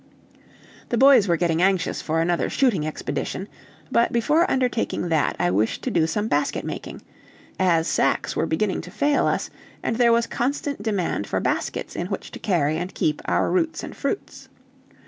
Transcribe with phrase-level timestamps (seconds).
[0.89, 3.47] The boys were getting anxious for another shooting expedition;
[3.91, 7.03] but before undertaking that, I wished to do some basket making,
[7.59, 9.51] as sacks were beginning to fail us,
[9.83, 13.83] and there was constant demand for baskets in which to carry and keep our roots
[13.83, 14.49] and fruits.